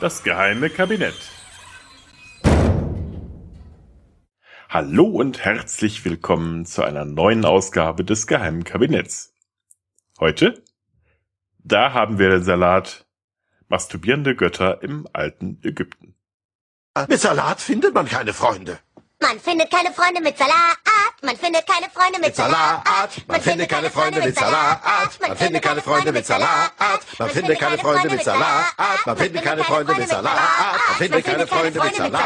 [0.00, 1.14] Das geheime Kabinett.
[4.68, 9.32] Hallo und herzlich willkommen zu einer neuen Ausgabe des geheimen Kabinetts.
[10.20, 10.62] Heute?
[11.58, 13.06] Da haben wir den Salat
[13.68, 16.16] Masturbierende Götter im alten Ägypten.
[17.08, 18.78] Mit Salat findet man keine Freunde.
[19.22, 20.91] Man findet keine Freunde mit Salat.
[21.24, 22.84] Man findet keine Freunde mit Salat.
[23.28, 24.80] Man findet keine Freunde mit Salat.
[25.20, 26.72] Man findet keine Freunde mit Salat.
[27.18, 28.74] Man findet keine Freunde mit Salat.
[29.06, 30.34] Man findet keine Freunde mit Salat.
[30.88, 32.24] Man findet keine Freunde mit Salat.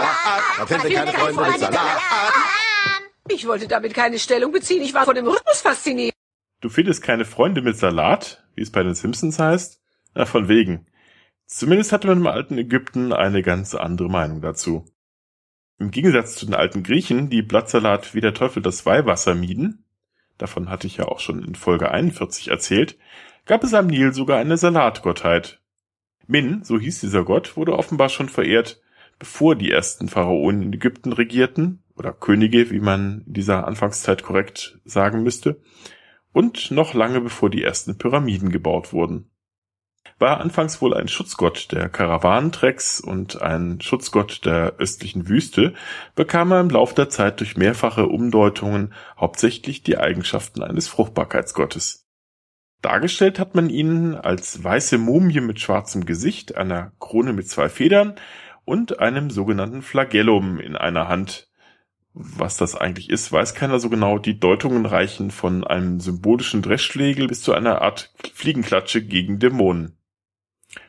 [0.59, 2.01] Man findet keine Freunde mit Salat.
[3.29, 4.83] Ich wollte damit keine Stellung beziehen.
[4.83, 6.15] Ich war von dem Rhythmus fasziniert.
[6.63, 9.81] Du findest keine Freunde mit Salat, wie es bei den Simpsons heißt?
[10.15, 10.87] Na, von wegen.
[11.45, 14.87] Zumindest hatte man im alten Ägypten eine ganz andere Meinung dazu.
[15.79, 19.85] Im Gegensatz zu den alten Griechen, die Blattsalat wie der Teufel das Weihwasser mieden,
[20.39, 22.97] davon hatte ich ja auch schon in Folge 41 erzählt,
[23.45, 25.61] gab es am Nil sogar eine Salatgottheit.
[26.27, 28.81] Min, so hieß dieser Gott, wurde offenbar schon verehrt,
[29.19, 34.79] bevor die ersten Pharaonen in Ägypten regierten, oder Könige, wie man in dieser Anfangszeit korrekt
[34.85, 35.61] sagen müsste,
[36.33, 39.31] und noch lange bevor die ersten Pyramiden gebaut wurden
[40.19, 45.75] war anfangs wohl ein Schutzgott der Karawanentrecks und ein Schutzgott der östlichen Wüste,
[46.15, 52.07] bekam er im Lauf der Zeit durch mehrfache Umdeutungen hauptsächlich die Eigenschaften eines Fruchtbarkeitsgottes.
[52.81, 58.15] Dargestellt hat man ihn als weiße Mumie mit schwarzem Gesicht, einer Krone mit zwei Federn
[58.65, 61.49] und einem sogenannten Flagellum in einer Hand.
[62.13, 64.19] Was das eigentlich ist, weiß keiner so genau.
[64.19, 69.96] Die Deutungen reichen von einem symbolischen Dreschschlägel bis zu einer Art Fliegenklatsche gegen Dämonen.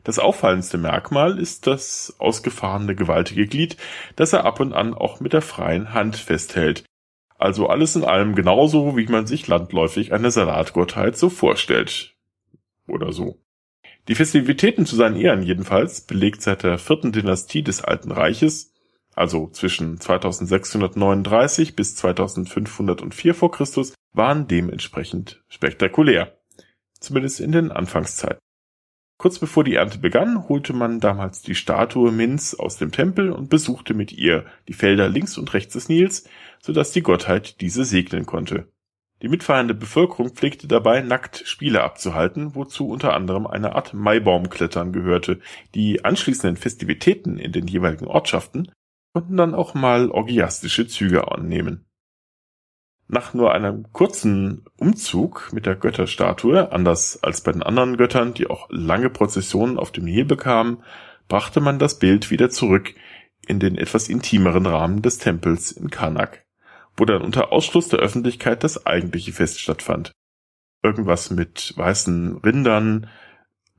[0.03, 3.78] Das auffallendste Merkmal ist das ausgefahrene gewaltige Glied,
[4.16, 6.84] das er ab und an auch mit der freien Hand festhält.
[7.38, 12.16] Also alles in allem genauso, wie man sich landläufig eine Salatgottheit so vorstellt.
[12.88, 13.40] Oder so.
[14.08, 18.74] Die Festivitäten zu seinen Ehren jedenfalls, belegt seit der vierten Dynastie des Alten Reiches,
[19.14, 26.38] also zwischen 2639 bis 2504 vor Christus, waren dementsprechend spektakulär.
[27.00, 28.40] Zumindest in den Anfangszeiten.
[29.18, 33.50] Kurz bevor die Ernte begann, holte man damals die Statue Mins aus dem Tempel und
[33.50, 36.30] besuchte mit ihr die Felder links und rechts des Nils,
[36.60, 38.72] so dass die Gottheit diese segnen konnte.
[39.24, 45.40] Die mitfeiernde Bevölkerung pflegte dabei nackt Spiele abzuhalten, wozu unter anderem eine Art Maibaumklettern gehörte.
[45.74, 48.72] Die anschließenden Festivitäten in den jeweiligen Ortschaften
[49.14, 51.87] konnten dann auch mal orgiastische Züge annehmen.
[53.09, 58.47] Nach nur einem kurzen Umzug mit der Götterstatue, anders als bei den anderen Göttern, die
[58.47, 60.84] auch lange Prozessionen auf dem Nil bekamen,
[61.29, 62.94] brachte man das Bild wieder zurück
[63.47, 66.45] in den etwas intimeren Rahmen des Tempels in Karnak,
[66.97, 70.12] wo dann unter Ausschluss der Öffentlichkeit das eigentliche Fest stattfand.
[70.84, 73.09] Irgendwas mit weißen Rindern,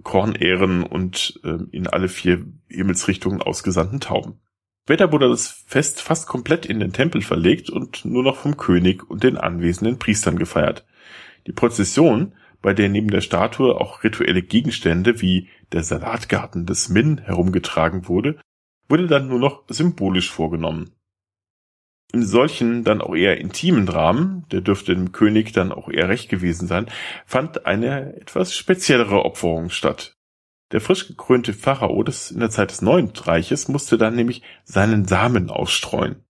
[0.03, 4.41] Kornähren und äh, in alle vier Himmelsrichtungen ausgesandten Tauben.
[4.89, 9.11] Später wurde das Fest fast komplett in den Tempel verlegt und nur noch vom König
[9.11, 10.87] und den anwesenden Priestern gefeiert.
[11.47, 12.33] Die Prozession,
[12.63, 18.41] bei der neben der Statue auch rituelle Gegenstände wie der Salatgarten des Min herumgetragen wurde,
[18.89, 20.95] wurde dann nur noch symbolisch vorgenommen.
[22.15, 26.31] In solchen dann auch eher intimen Dramen, der dürfte dem König dann auch eher recht
[26.31, 26.87] gewesen sein,
[27.27, 30.18] fand eine etwas speziellere Opferung statt.
[30.73, 35.07] Der frisch gekrönte Pharao des in der Zeit des Neuen Reiches musste dann nämlich seinen
[35.07, 36.25] Samen ausstreuen.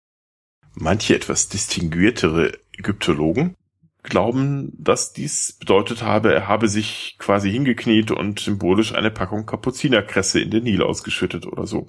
[0.75, 3.57] Manche etwas distinguiertere Ägyptologen
[4.05, 10.41] glauben, dass dies bedeutet habe, er habe sich quasi hingekniet und symbolisch eine Packung Kapuzinerkresse
[10.41, 11.89] in den Nil ausgeschüttet oder so.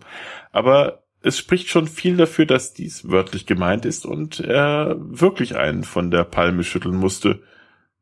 [0.51, 5.83] Aber es spricht schon viel dafür, dass dies wörtlich gemeint ist und er wirklich einen
[5.83, 7.41] von der Palme schütteln musste,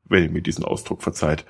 [0.06, 1.46] wenn ihr mir diesen Ausdruck verzeiht.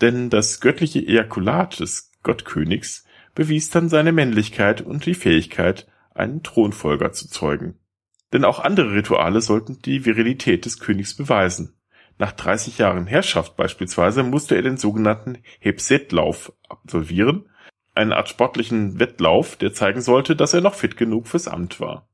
[0.00, 7.12] Denn das göttliche Ejakulat des Gottkönigs, bewies dann seine Männlichkeit und die Fähigkeit, einen Thronfolger
[7.12, 7.78] zu zeugen.
[8.32, 11.74] Denn auch andere Rituale sollten die Virilität des Königs beweisen.
[12.18, 17.48] Nach 30 Jahren Herrschaft beispielsweise musste er den sogenannten Hepsetlauf absolvieren,
[17.94, 22.08] eine Art sportlichen Wettlauf, der zeigen sollte, dass er noch fit genug fürs Amt war.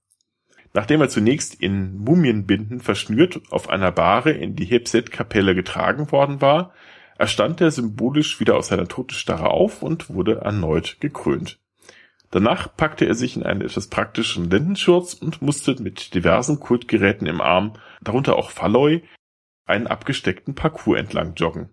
[0.73, 6.73] Nachdem er zunächst in Mumienbinden verschnürt auf einer Bahre in die Hepset-Kapelle getragen worden war,
[7.19, 11.59] erstand er symbolisch wieder aus seiner Totenstarre auf und wurde erneut gekrönt.
[12.31, 17.41] Danach packte er sich in einen etwas praktischen Lendenschurz und musste mit diversen Kultgeräten im
[17.41, 19.03] Arm, darunter auch Falloi,
[19.65, 21.71] einen abgesteckten Parcours entlang joggen.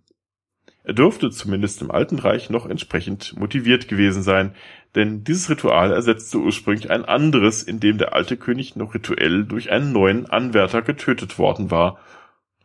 [0.86, 4.54] Er dürfte zumindest im Alten Reich noch entsprechend motiviert gewesen sein,
[4.96, 9.72] denn dieses Ritual ersetzte ursprünglich ein anderes, in dem der alte König noch rituell durch
[9.72, 12.00] einen neuen Anwärter getötet worden war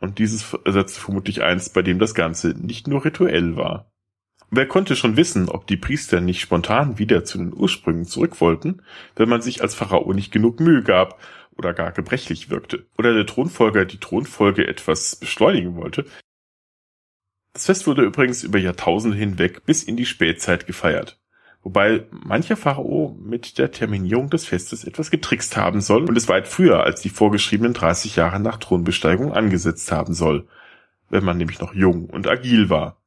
[0.01, 3.91] und dieses ersetzte vermutlich eins, bei dem das Ganze nicht nur rituell war.
[4.51, 8.83] Wer konnte schon wissen, ob die Priester nicht spontan wieder zu den Ursprüngen zurück wollten,
[9.15, 11.21] wenn man sich als Pharao nicht genug Mühe gab
[11.57, 16.07] oder gar gebrechlich wirkte, oder der Thronfolger die Thronfolge etwas beschleunigen wollte.
[17.53, 21.21] Das Fest wurde übrigens über Jahrtausende hinweg bis in die Spätzeit gefeiert,
[21.63, 26.49] wobei mancher Pharao mit der Terminierung des Festes etwas getrickst haben soll und es weit
[26.49, 30.47] früher als die vorgeschriebenen 30 Jahre nach Thronbesteigung angesetzt haben soll,
[31.11, 33.01] wenn man nämlich noch jung und agil war.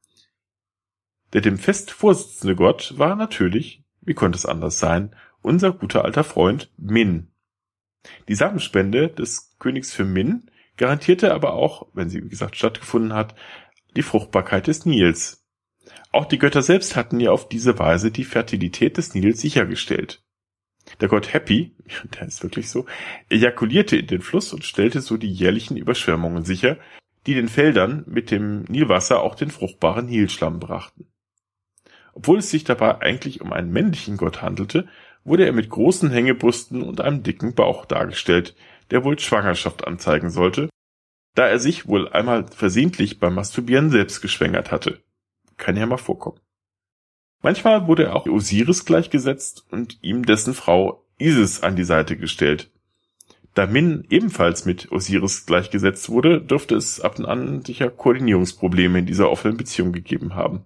[1.32, 6.24] Der dem Fest vorsitzende Gott war natürlich, wie konnte es anders sein, unser guter alter
[6.24, 7.28] Freund Min.
[8.28, 13.34] Die Samenspende des Königs für Min garantierte aber auch, wenn sie wie gesagt stattgefunden hat,
[13.96, 15.41] die Fruchtbarkeit des Nils.
[16.10, 20.22] Auch die Götter selbst hatten ja auf diese Weise die Fertilität des Nils sichergestellt.
[21.00, 21.74] Der Gott Happy,
[22.18, 22.86] der ist wirklich so,
[23.28, 26.78] ejakulierte in den Fluss und stellte so die jährlichen Überschwemmungen sicher,
[27.26, 31.06] die den Feldern mit dem Nilwasser auch den fruchtbaren Nilschlamm brachten.
[32.14, 34.88] Obwohl es sich dabei eigentlich um einen männlichen Gott handelte,
[35.24, 38.54] wurde er mit großen Hängebrüsten und einem dicken Bauch dargestellt,
[38.90, 40.68] der wohl Schwangerschaft anzeigen sollte,
[41.34, 45.00] da er sich wohl einmal versehentlich beim Masturbieren selbst geschwängert hatte.
[45.62, 46.40] Kann ja mal vorkommen.
[47.40, 52.70] Manchmal wurde er auch Osiris gleichgesetzt und ihm dessen Frau Isis an die Seite gestellt.
[53.54, 59.06] Da Min ebenfalls mit Osiris gleichgesetzt wurde, dürfte es ab und an sicher Koordinierungsprobleme in
[59.06, 60.64] dieser offenen Beziehung gegeben haben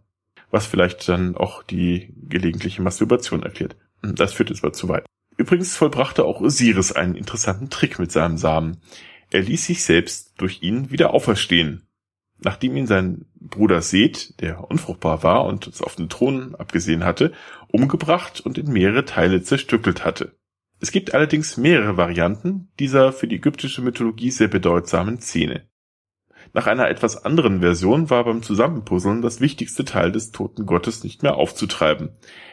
[0.51, 3.77] was vielleicht dann auch die gelegentliche Masturbation erklärt.
[4.03, 5.05] Das führt jetzt mal zu weit.
[5.37, 8.79] Übrigens vollbrachte auch Osiris einen interessanten Trick mit seinem Samen.
[9.31, 11.86] Er ließ sich selbst durch ihn wieder auferstehen.
[12.39, 17.33] Nachdem ihn sein Bruder Seth, der unfruchtbar war und es auf den Thron abgesehen hatte,
[17.69, 20.37] umgebracht und in mehrere Teile zerstückelt hatte.
[20.79, 25.67] Es gibt allerdings mehrere Varianten dieser für die ägyptische Mythologie sehr bedeutsamen Szene.
[26.53, 31.23] Nach einer etwas anderen Version war beim Zusammenpuzzeln das wichtigste Teil des toten Gottes nicht
[31.23, 32.11] mehr aufzutreiben,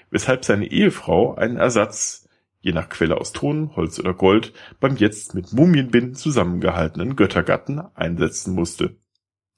[0.10, 2.28] weshalb seine Ehefrau einen Ersatz,
[2.62, 8.54] je nach Quelle aus Ton, Holz oder Gold, beim jetzt mit Mumienbinden zusammengehaltenen Göttergatten einsetzen
[8.56, 8.96] musste.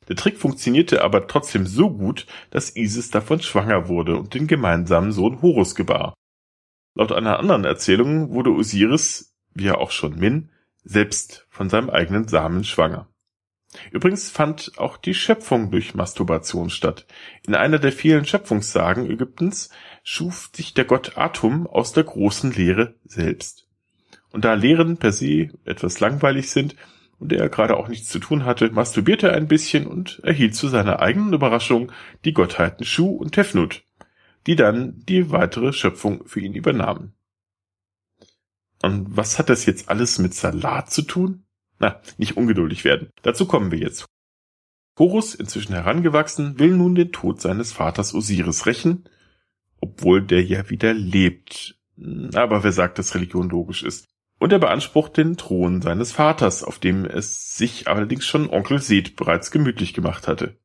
[0.08, 5.12] Der Trick funktionierte aber trotzdem so gut, dass Isis davon schwanger wurde und den gemeinsamen
[5.12, 6.14] Sohn Horus gebar.
[6.96, 10.50] Laut einer anderen Erzählung wurde Osiris, wie ja auch schon Min,
[10.84, 13.10] selbst von seinem eigenen Samen schwanger.
[13.92, 17.06] Übrigens fand auch die Schöpfung durch Masturbation statt.
[17.46, 19.70] In einer der vielen Schöpfungssagen Ägyptens
[20.04, 23.68] schuf sich der Gott Atum aus der großen Leere selbst.
[24.32, 26.76] Und da Lehren per se etwas langweilig sind
[27.20, 30.68] und er gerade auch nichts zu tun hatte, masturbierte er ein bisschen und erhielt zu
[30.68, 31.92] seiner eigenen Überraschung
[32.26, 33.84] die Gottheiten Shu und Tefnut,
[34.48, 37.14] die dann die weitere Schöpfung für ihn übernahmen.
[38.82, 41.46] Und was hat das jetzt alles mit Salat zu tun?
[41.80, 43.10] Na, nicht ungeduldig werden.
[43.22, 44.06] Dazu kommen wir jetzt.
[44.98, 49.10] Horus, inzwischen herangewachsen, will nun den Tod seines Vaters Osiris rächen,
[49.82, 51.78] obwohl der ja wieder lebt.
[52.34, 54.08] Aber wer sagt, dass Religion logisch ist?
[54.46, 59.16] Und er beansprucht den Thron seines Vaters, auf dem es sich allerdings schon Onkel Seth
[59.16, 60.56] bereits gemütlich gemacht hatte.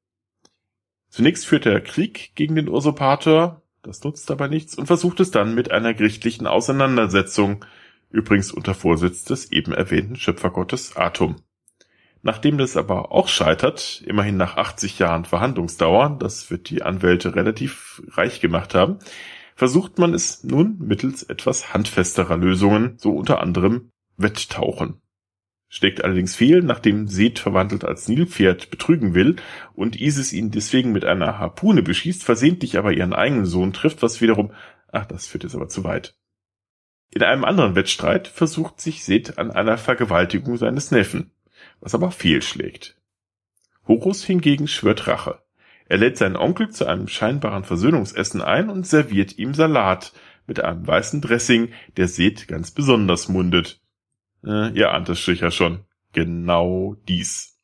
[1.08, 5.54] Zunächst führt er Krieg gegen den Usurpator, das nutzt aber nichts, und versucht es dann
[5.54, 7.64] mit einer gerichtlichen Auseinandersetzung
[8.10, 11.36] übrigens unter Vorsitz des eben erwähnten Schöpfergottes Atum.
[12.20, 18.02] Nachdem das aber auch scheitert, immerhin nach 80 Jahren Verhandlungsdauer, das wird die Anwälte relativ
[18.08, 18.98] reich gemacht haben,
[19.60, 25.02] versucht man es nun mittels etwas handfesterer Lösungen, so unter anderem Wetttauchen.
[25.68, 29.36] Steckt allerdings fehl, nachdem Seth verwandelt als Nilpferd betrügen will
[29.74, 34.22] und Isis ihn deswegen mit einer Harpune beschießt, versehentlich aber ihren eigenen Sohn trifft, was
[34.22, 34.54] wiederum,
[34.92, 36.14] ach, das führt jetzt aber zu weit.
[37.10, 41.32] In einem anderen Wettstreit versucht sich Seth an einer Vergewaltigung seines Neffen,
[41.80, 42.96] was aber fehlschlägt.
[43.86, 45.42] Horus hingegen schwört Rache.
[45.90, 50.12] Er lädt seinen Onkel zu einem scheinbaren Versöhnungsessen ein und serviert ihm Salat
[50.46, 53.80] mit einem weißen Dressing, der Seth ganz besonders mundet.
[54.44, 55.80] Äh, ihr ahnt es sicher schon.
[56.12, 57.58] Genau dies.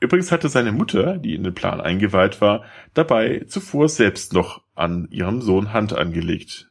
[0.00, 5.08] Übrigens hatte seine Mutter, die in den Plan eingeweiht war, dabei zuvor selbst noch an
[5.10, 6.70] ihrem Sohn Hand angelegt.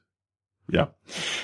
[0.67, 0.95] Ja.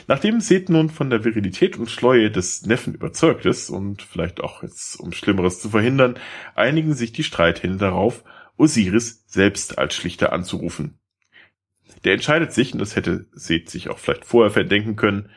[0.07, 4.63] Nachdem Seth nun von der Virilität und Schleue des Neffen überzeugt ist und vielleicht auch
[4.63, 6.15] jetzt, um Schlimmeres zu verhindern,
[6.55, 8.23] einigen sich die Streithähne darauf,
[8.57, 10.99] Osiris selbst als Schlichter anzurufen.
[12.03, 15.29] Der entscheidet sich, und das hätte Seth sich auch vielleicht vorher verdenken können,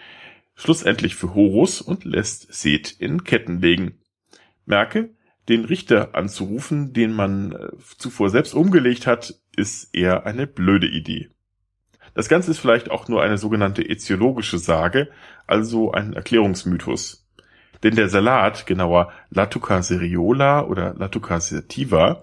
[0.55, 3.99] schlussendlich für Horus und lässt Seth in Ketten legen.
[4.67, 5.11] Merke,
[5.49, 11.31] den Richter anzurufen, den man äh, zuvor selbst umgelegt hat, ist eher eine blöde Idee.
[12.15, 15.11] Das Ganze ist vielleicht auch nur eine sogenannte ätiologische Sage,
[15.47, 17.27] also ein Erklärungsmythos.
[17.83, 22.23] Denn der Salat, genauer Latuca seriola oder Latuca sativa,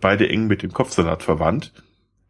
[0.00, 1.72] beide eng mit dem Kopfsalat verwandt,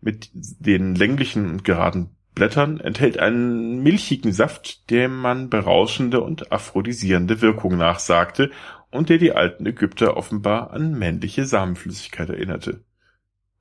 [0.00, 7.40] mit den länglichen und geraden Blättern enthält einen milchigen Saft, dem man berauschende und aphrodisierende
[7.40, 8.50] Wirkung nachsagte
[8.90, 12.84] und der die alten Ägypter offenbar an männliche Samenflüssigkeit erinnerte.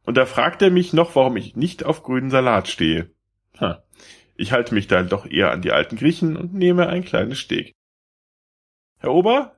[0.04, 3.12] Und da fragt er mich noch, warum ich nicht auf grünen Salat stehe.
[3.60, 3.84] Ha,
[4.36, 7.74] ich halte mich dann doch eher an die alten Griechen und nehme ein kleines Steg.
[8.98, 9.58] Herr Ober?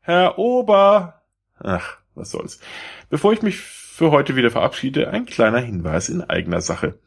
[0.00, 1.22] Herr Ober!
[1.58, 2.60] Ach, was soll's.
[3.10, 6.98] Bevor ich mich für heute wieder verabschiede, ein kleiner Hinweis in eigener Sache.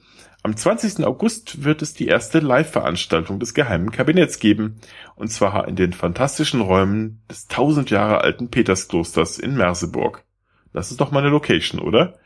[0.44, 1.04] Am 20.
[1.06, 4.80] August wird es die erste Live-Veranstaltung des Geheimen Kabinetts geben,
[5.16, 10.24] und zwar in den fantastischen Räumen des tausend Jahre alten Petersklosters in Merseburg.
[10.72, 12.20] Das ist doch meine Location, oder?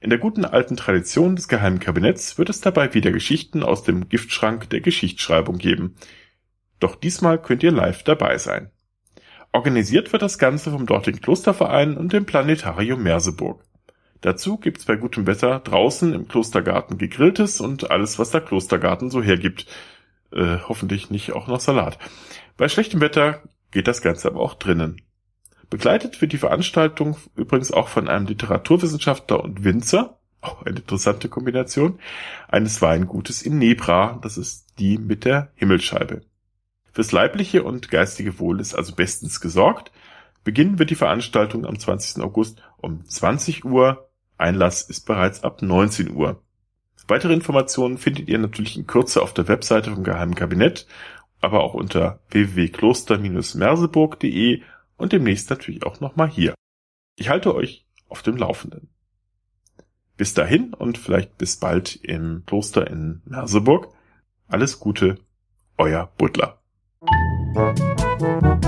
[0.00, 4.08] In der guten alten Tradition des Geheimen Kabinetts wird es dabei wieder Geschichten aus dem
[4.08, 5.96] Giftschrank der Geschichtsschreibung geben.
[6.80, 8.70] Doch diesmal könnt ihr live dabei sein.
[9.52, 13.64] Organisiert wird das Ganze vom dortigen Klosterverein und dem Planetarium Merseburg.
[14.20, 19.22] Dazu gibt's bei gutem Wetter draußen im Klostergarten gegrilltes und alles, was der Klostergarten so
[19.22, 19.66] hergibt.
[20.32, 21.98] Äh, hoffentlich nicht auch noch Salat.
[22.56, 25.00] Bei schlechtem Wetter geht das Ganze aber auch drinnen.
[25.70, 31.98] Begleitet wird die Veranstaltung übrigens auch von einem Literaturwissenschaftler und Winzer, auch eine interessante Kombination,
[32.48, 36.22] eines Weingutes in Nebra, das ist die mit der Himmelscheibe.
[36.98, 39.92] Fürs leibliche und geistige Wohl ist also bestens gesorgt.
[40.42, 42.20] Beginnen wird die Veranstaltung am 20.
[42.24, 46.42] August um 20 Uhr Einlass ist bereits ab 19 Uhr.
[47.06, 50.88] Weitere Informationen findet ihr natürlich in Kürze auf der Webseite vom Geheimen Kabinett,
[51.40, 54.62] aber auch unter www.kloster-merseburg.de
[54.96, 56.52] und demnächst natürlich auch nochmal hier.
[57.14, 58.88] Ich halte euch auf dem Laufenden.
[60.16, 63.94] Bis dahin und vielleicht bis bald im Kloster in Merseburg.
[64.48, 65.20] Alles Gute,
[65.76, 66.58] euer Butler.
[67.54, 68.67] Thank you.